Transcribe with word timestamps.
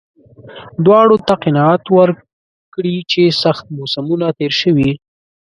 دواړو 0.85 1.15
ته 1.27 1.33
قناعت 1.43 1.83
ورکړي 1.97 2.95
چې 3.11 3.21
سخت 3.43 3.65
موسمونه 3.77 4.27
تېر 4.39 4.51
شوي. 4.61 4.91